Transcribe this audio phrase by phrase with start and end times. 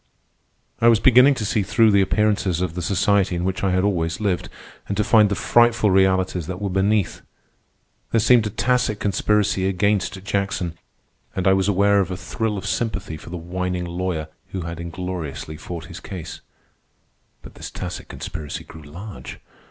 [0.79, 3.83] I was beginning to see through the appearances of the society in which I had
[3.83, 4.49] always lived,
[4.87, 7.21] and to find the frightful realities that were beneath.
[8.09, 10.73] There seemed a tacit conspiracy against Jackson,
[11.35, 14.79] and I was aware of a thrill of sympathy for the whining lawyer who had
[14.79, 16.41] ingloriously fought his case.
[17.43, 19.39] But this tacit conspiracy grew large.